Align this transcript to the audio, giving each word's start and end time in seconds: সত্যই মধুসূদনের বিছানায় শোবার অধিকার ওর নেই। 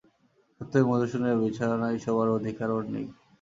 সত্যই 0.61 0.85
মধুসূদনের 0.89 1.39
বিছানায় 1.41 1.97
শোবার 2.03 2.27
অধিকার 2.37 2.69
ওর 2.71 2.83
নেই। 2.93 3.07